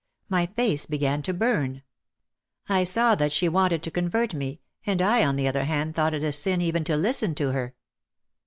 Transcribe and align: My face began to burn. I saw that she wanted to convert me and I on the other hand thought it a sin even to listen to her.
My 0.29 0.47
face 0.47 0.87
began 0.87 1.21
to 1.21 1.31
burn. 1.31 1.83
I 2.67 2.83
saw 2.85 3.13
that 3.13 3.31
she 3.31 3.47
wanted 3.47 3.83
to 3.83 3.91
convert 3.91 4.33
me 4.33 4.59
and 4.83 4.99
I 4.99 5.23
on 5.23 5.35
the 5.35 5.47
other 5.47 5.65
hand 5.65 5.93
thought 5.93 6.15
it 6.15 6.23
a 6.23 6.31
sin 6.31 6.59
even 6.59 6.83
to 6.85 6.97
listen 6.97 7.35
to 7.35 7.51
her. 7.51 7.75